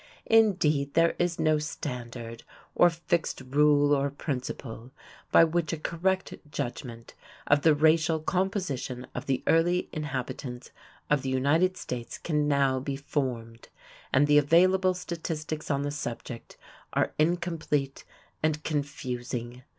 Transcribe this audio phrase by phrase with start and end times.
[0.25, 2.41] Indeed, there is no standard,
[2.73, 4.89] or fixed rule or principle,
[5.31, 7.13] by which a correct judgment
[7.45, 10.71] of the racial composition of the early inhabitants
[11.11, 13.69] of the United States can now be formed,
[14.11, 16.57] and the available statistics on the subject
[16.93, 18.03] are incomplete
[18.41, 19.61] and confusing.